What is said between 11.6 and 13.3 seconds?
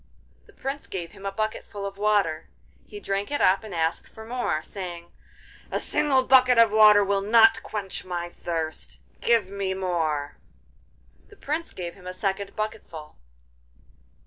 gave him a second bucketful.